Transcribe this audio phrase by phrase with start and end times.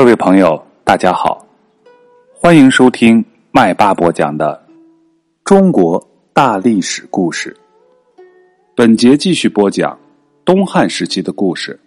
[0.00, 1.46] 各位朋友，大家好，
[2.32, 4.58] 欢迎收听麦霸播讲的
[5.44, 7.54] 中国大历史故事。
[8.74, 10.00] 本节继续播讲
[10.42, 11.78] 东汉时期的故事。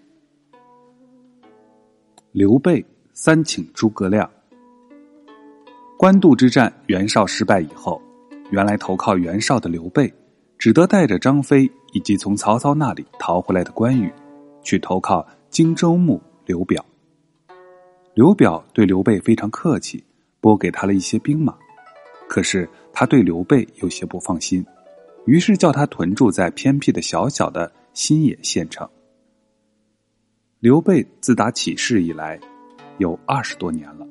[2.32, 4.30] 刘备三请诸葛亮。
[5.98, 8.00] 官渡之战，袁绍失败以后，
[8.52, 10.14] 原来投靠袁绍的刘备，
[10.60, 14.14] 只得带着张飞以及从曹操那里逃回来的关羽，
[14.62, 16.86] 去投靠荆州牧刘表。
[18.14, 20.04] 刘表对刘备非常客气，
[20.40, 21.56] 拨给他了一些兵马。
[22.28, 24.64] 可是他对刘备有些不放心，
[25.26, 28.88] 于是叫他屯驻在偏僻的小小的新野县城。
[30.60, 32.40] 刘备自打起事以来，
[33.00, 34.08] 有二十多年了。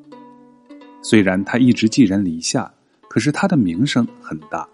[1.01, 2.73] 虽然他一直寄人篱下，
[3.09, 4.69] 可是他的名声很大。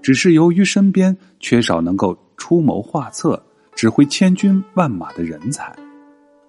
[0.00, 3.42] 只是由于身边缺少能够出谋划策、
[3.74, 5.74] 指挥千军万马的人才，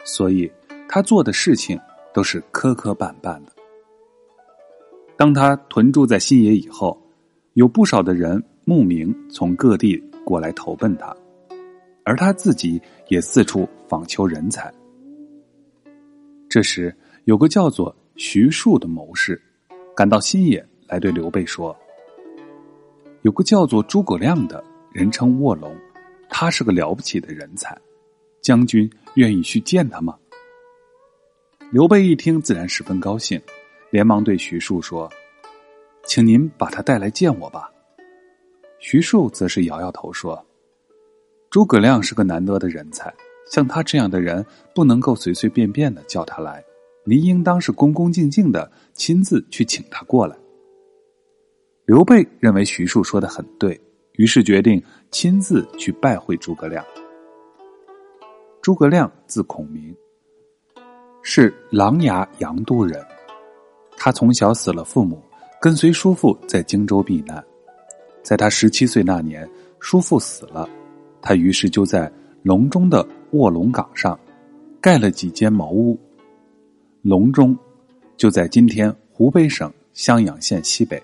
[0.05, 0.49] 所以
[0.93, 1.79] 他做的事情
[2.13, 3.53] 都是磕磕绊绊的。
[5.15, 7.01] 当他屯驻在新野以后，
[7.53, 11.15] 有不少的人慕名从各地过来投奔他。
[12.03, 14.69] 而他自己也四处访求人才。
[16.49, 19.41] 这时，有个叫做徐庶的谋士，
[19.95, 21.73] 赶到新野来对刘备说
[23.23, 25.73] ：“有个叫做诸葛亮的人称卧龙，
[26.27, 27.79] 他是个了不起的人才，
[28.41, 30.17] 将军愿意去见他吗？”
[31.71, 33.41] 刘备一听，自然十分高兴，
[33.91, 35.09] 连忙对徐庶说
[36.03, 37.71] ：“请您把他带来见我吧。”
[38.79, 40.45] 徐庶则是摇摇头说。
[41.49, 43.13] 诸葛亮是个难得的人才，
[43.49, 46.61] 像他这样的人不能够随随便便的叫他来，
[47.05, 50.35] 您应当是恭恭敬敬的亲自去请他过来。
[51.85, 53.79] 刘备认为徐庶说的很对，
[54.17, 56.85] 于是决定亲自去拜会诸葛亮。
[58.61, 59.95] 诸葛亮字孔明，
[61.23, 62.99] 是琅琊阳都人，
[63.97, 65.21] 他从小死了父母，
[65.59, 67.43] 跟随叔父在荆州避难，
[68.23, 69.47] 在他十七岁那年，
[69.79, 70.67] 叔父死了。
[71.21, 74.19] 他于是就在隆中的卧龙岗上
[74.81, 75.97] 盖了几间茅屋。
[77.03, 77.55] 隆中
[78.17, 81.01] 就在今天湖北省襄阳县西北。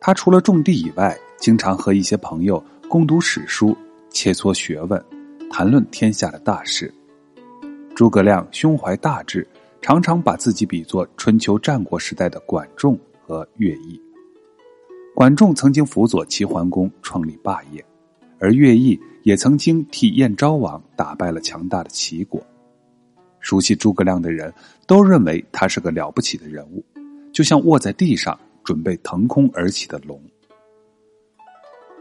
[0.00, 3.76] 他除了种地以外，经常和一些朋友共读史书，
[4.08, 5.04] 切磋学问，
[5.50, 6.92] 谈论天下的大事。
[7.98, 9.44] 诸葛亮胸怀大志，
[9.82, 14.00] 常常把自己比作春秋战国时代的管仲和乐毅。
[15.16, 17.84] 管仲曾经辅佐齐桓公创立霸业。
[18.38, 22.40] 而乐毅也曾经替燕昭王打败了强大的齐国。
[23.40, 24.54] 熟悉诸葛亮的人
[24.86, 26.84] 都认为他是个了不起的人物，
[27.32, 30.22] 就像卧在地上准备腾空而起的龙。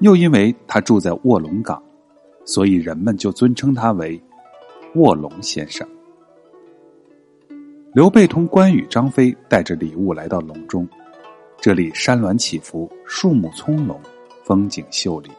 [0.02, 1.81] 又因为他住在卧龙岗，
[2.46, 4.22] 所以人们就尊称他为
[4.97, 5.88] 卧龙先生。
[7.94, 10.88] 刘备同关羽、张飞带着礼物来到隆中，
[11.62, 13.96] 这里山峦起伏，树木葱茏，
[14.44, 15.30] 风景秀丽。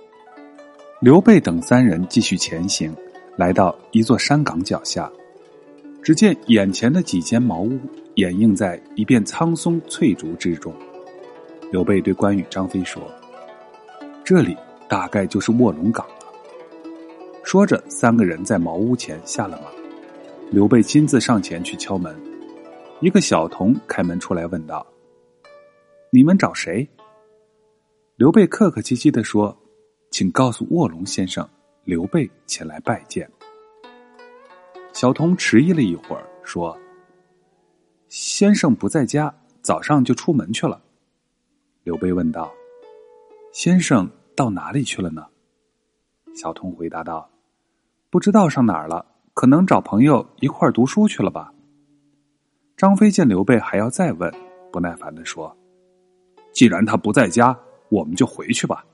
[1.00, 2.94] 刘备等三人继续前行，
[3.36, 5.10] 来到一座山岗脚下，
[6.02, 7.76] 只见眼前的几间茅屋
[8.14, 10.72] 掩映在一片苍松翠竹之中。
[11.72, 13.02] 刘备对关羽、张飞说
[14.24, 14.56] ：“这里
[14.88, 16.06] 大概就是卧龙岗。”
[17.50, 19.70] 说着，三个人在茅屋前下了马。
[20.50, 22.14] 刘备亲自上前去敲门，
[23.00, 24.86] 一个小童开门出来问道
[26.12, 26.86] ：“你们找谁？”
[28.16, 29.58] 刘备客客气气的说。
[30.10, 31.48] 请告诉卧龙先生，
[31.84, 33.30] 刘备前来拜见。
[34.92, 36.78] 小童迟疑了一会儿，说
[38.08, 40.82] ：“先生不在家，早上就出门去了。”
[41.84, 42.52] 刘备问道
[43.52, 45.24] ：“先生到哪里去了呢？”
[46.36, 47.30] 小童回答道
[48.10, 49.04] ：“不知道上哪儿了，
[49.34, 51.52] 可能找朋友一块儿读书去了吧。”
[52.76, 54.32] 张飞见刘备还要再问，
[54.72, 55.54] 不耐烦的说
[56.54, 57.58] ：“既然他不在家，
[57.88, 58.84] 我们就回去吧。”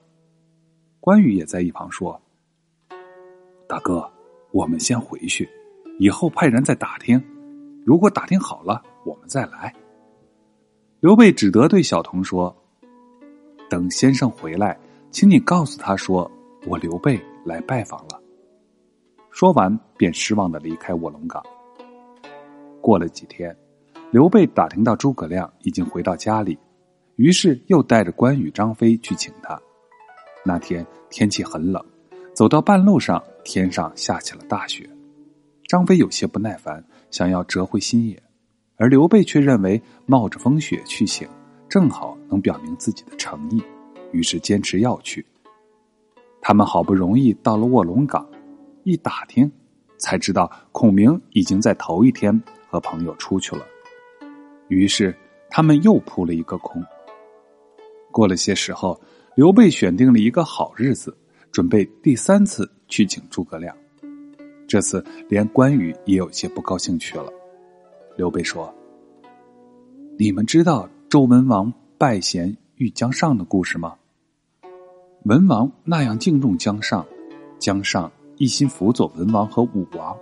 [1.00, 2.18] 关羽也在一旁说
[3.68, 4.10] ：“大哥，
[4.52, 5.48] 我们先回去，
[5.98, 7.22] 以后派人再打听。
[7.84, 9.74] 如果打听好了，我们再来。”
[11.00, 12.56] 刘备只得对小童说
[13.68, 14.78] ：“等先生回来，
[15.10, 16.30] 请你告诉他说，
[16.66, 18.18] 我刘备来拜访了。”
[19.34, 21.42] 说完，便失望的离开卧龙岗。
[22.80, 23.54] 过了几天，
[24.12, 26.56] 刘备打听到诸葛亮已经回到家里，
[27.16, 29.60] 于是又带着关羽、张飞去请他。
[30.44, 31.84] 那天天气很冷，
[32.32, 34.88] 走到半路上，天上下起了大雪。
[35.66, 38.22] 张飞有些不耐烦，想要折回新野，
[38.76, 41.28] 而刘备却认为冒着风雪去请，
[41.68, 43.60] 正好能表明自己的诚意，
[44.12, 45.26] 于是坚持要去。
[46.40, 48.24] 他们好不容易到了卧龙岗，
[48.84, 49.50] 一打听，
[49.98, 53.66] 才知道孔明已经在头一天和朋友出去了。
[54.68, 55.14] 于是
[55.50, 56.82] 他们又扑了一个空。
[58.12, 59.00] 过了些时候，
[59.34, 61.16] 刘备选定了一个好日子，
[61.50, 63.74] 准备第三次去请诸葛亮。
[64.68, 67.32] 这次连关羽也有些不高兴去了。
[68.16, 68.72] 刘备说
[70.18, 73.96] ：“你们知道周文王拜贤遇姜尚的故事吗？
[75.24, 77.04] 文王那样敬重姜尚，
[77.58, 80.16] 姜尚一心辅佐文王和武王，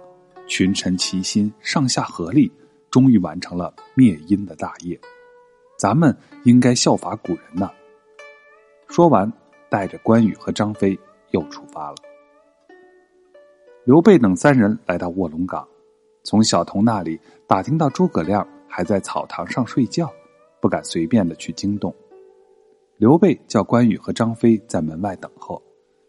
[0.47, 2.51] 群臣齐心，上下合力，
[2.91, 5.01] 终于完成了灭殷的大业。
[5.79, 7.71] 咱们应该效法古人呢。”
[8.89, 9.33] 说完，
[9.71, 10.99] 带着关羽和张飞
[11.31, 11.97] 又出发了。
[13.85, 15.67] 刘备等三人来到卧龙岗，
[16.23, 20.13] 从小童那里打听到诸葛亮还在草堂上睡觉，
[20.61, 21.95] 不敢随便的去惊动。
[22.99, 25.61] 刘备叫关羽和张飞在门外等候，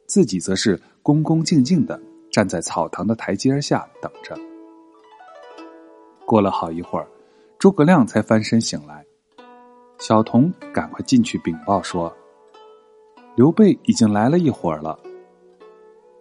[0.05, 1.99] 自己则是恭恭敬敬的
[2.31, 4.37] 站在草堂的台阶下等着。
[6.25, 7.07] 过了好一会儿，
[7.59, 9.05] 诸葛亮才翻身醒来，
[9.99, 12.15] 小童赶快进去禀报说
[13.35, 14.99] ：“刘备已经来了一会儿了。”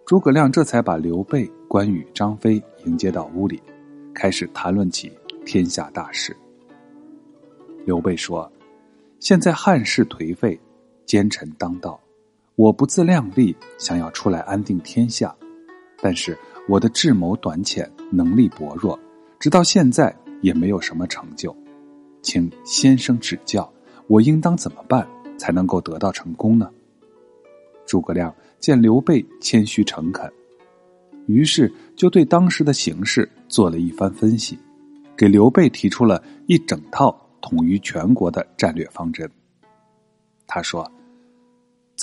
[0.05, 3.63] 诸葛亮这才把刘备、关羽、张飞迎接到屋里，
[4.13, 5.11] 开始谈论起
[5.45, 6.35] 天下大事。
[7.85, 8.51] 刘备说
[9.19, 10.59] ：“现在汉室颓废，
[11.05, 11.99] 奸臣当道，
[12.55, 15.35] 我不自量力，想要出来安定天下，
[16.01, 16.37] 但是
[16.69, 18.99] 我的智谋短浅，能力薄弱，
[19.39, 21.55] 直到现在也没有什么成就，
[22.21, 23.71] 请先生指教，
[24.07, 25.07] 我应当怎么办
[25.37, 26.69] 才能够得到成功呢？”
[27.85, 28.33] 诸葛亮。
[28.63, 30.31] 见刘备谦虚诚恳，
[31.25, 34.57] 于是就对当时的形势做了一番分析，
[35.17, 39.29] 给刘备提出了一整套统一全国的战略方针。
[40.47, 40.89] 他说：“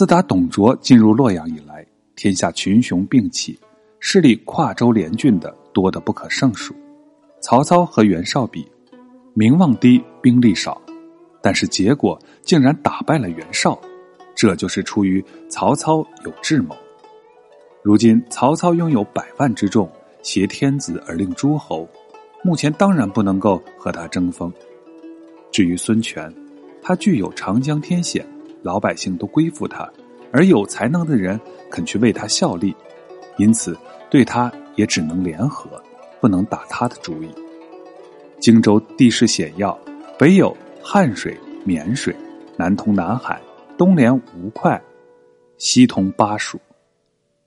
[0.00, 1.86] 自打董卓进入洛阳以来，
[2.16, 3.60] 天下群雄并起，
[3.98, 6.74] 势力跨州连郡的多得不可胜数。
[7.42, 8.66] 曹操和袁绍比，
[9.34, 10.80] 名望低，兵力少，
[11.42, 13.78] 但是结果竟然打败了袁绍。”
[14.34, 16.74] 这就是出于曹操有智谋。
[17.82, 19.86] 如今曹操拥有百万之众，
[20.22, 21.86] 挟天子而令诸侯，
[22.42, 24.50] 目前当然不能够和他争锋。
[25.52, 26.34] 至于孙权，
[26.80, 28.26] 他具有长江天险，
[28.62, 29.90] 老百姓都归附他，
[30.32, 31.40] 而有才能的人
[31.70, 32.74] 肯去为他效力，
[33.36, 33.76] 因此
[34.10, 35.82] 对他也只能联合，
[36.20, 37.28] 不能打他的主意。
[38.38, 39.78] 荆州地势险要，
[40.18, 42.14] 北有汉水、沔水，
[42.56, 43.40] 南通南海。
[43.78, 44.78] 东连吴会，
[45.56, 46.60] 西通巴蜀，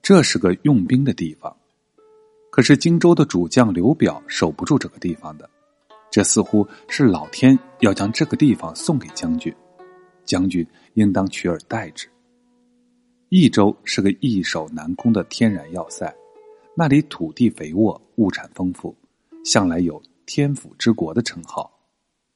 [0.02, 1.56] 这是个用兵的地方。
[2.50, 5.48] 可是荆州的主将刘表守不住这个地方的，
[6.10, 9.54] 这似乎是老天要将这个地方送给将军，
[10.26, 12.08] 将军应当取而代之。
[13.30, 16.14] 益州是个易守难攻的天然要塞，
[16.76, 18.96] 那里土地肥沃，物产丰富，
[19.44, 21.72] 向来有“天府之国”的称号。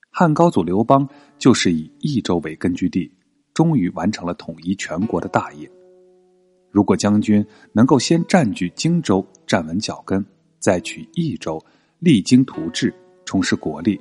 [0.10, 1.08] 汉高祖刘邦
[1.38, 3.12] 就是以益州为根据地。
[3.54, 5.68] 终于完成了统一全国的大业。
[6.70, 7.44] 如果将军
[7.74, 10.24] 能够先占据荆州，站稳脚跟，
[10.60, 11.60] 再取益州，
[11.98, 12.94] 励精图治，
[13.26, 14.00] 重拾国力，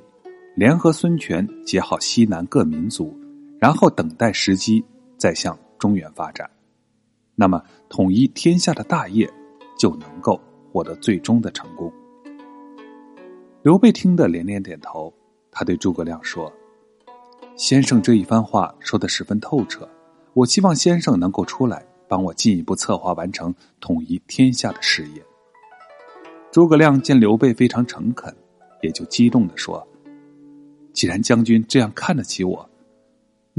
[0.55, 3.19] 联合孙权，结好西南各民族，
[3.59, 4.83] 然后等待时机，
[5.17, 6.49] 再向中原发展，
[7.35, 9.27] 那么统一天下的大业
[9.77, 10.39] 就能够
[10.71, 11.91] 获得最终的成功。
[13.63, 15.13] 刘备听得连连点头，
[15.51, 16.51] 他对诸葛亮说。
[17.55, 19.89] 先生这一番话说的十分透彻，
[20.33, 25.25] 我希望先生能够出来帮我进一步策划完成统一天下的事业。
[26.51, 28.31] 诸葛亮见刘备非常诚恳，
[28.83, 29.85] 也就激动的说
[30.93, 32.69] ：“既然将军这样看得起我，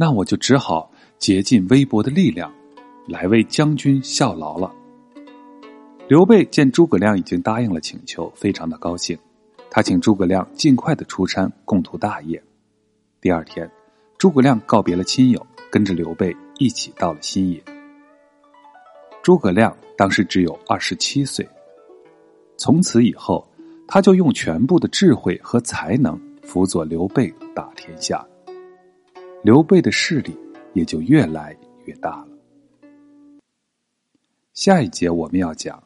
[0.01, 0.89] 那我就只好
[1.19, 2.55] 竭尽微薄的力量，
[3.09, 4.73] 来为将军效劳了。”
[6.07, 9.19] 刘备见诸葛亮已经答应了请求，非常的高兴，
[9.69, 12.41] 他请诸葛亮尽快的出山，共图大业。
[13.21, 13.69] 第二天。
[14.17, 17.63] 诸葛亮告别了亲友，跟着刘备一起到了新野。
[19.23, 21.49] 诸葛亮当时只有二十七岁，
[22.57, 23.49] 从此以后，
[23.87, 28.27] 他就用全部的智慧和才能辅佐刘备打天下，
[29.43, 30.37] 刘备的势力
[30.75, 32.29] 也就越来越大了。
[34.53, 35.83] 下一节我们要讲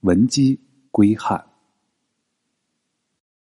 [0.00, 1.53] 文姬归汉。